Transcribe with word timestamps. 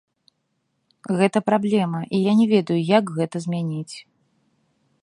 Гэта 1.19 1.39
праблема, 1.49 2.01
і 2.17 2.23
я 2.23 2.33
не 2.41 2.47
ведаю, 2.55 2.79
як 2.97 3.05
гэта 3.21 3.37
змяніць. 3.47 3.95